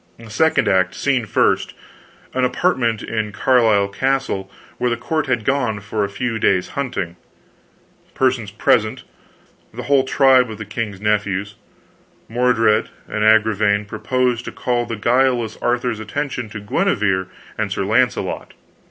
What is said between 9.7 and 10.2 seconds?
the whole